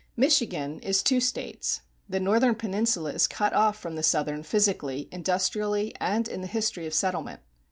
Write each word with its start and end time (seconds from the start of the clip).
Michigan 0.17 0.79
is 0.79 1.03
two 1.03 1.19
States. 1.19 1.81
The 2.09 2.19
northern 2.19 2.55
peninsula 2.55 3.11
is 3.11 3.27
cut 3.27 3.53
off 3.53 3.77
from 3.77 3.95
the 3.95 4.01
southern 4.01 4.41
physically, 4.41 5.07
industrially, 5.11 5.93
and 6.01 6.27
in 6.27 6.41
the 6.41 6.47
history 6.47 6.87
of 6.87 6.93
settlement. 6.95 7.41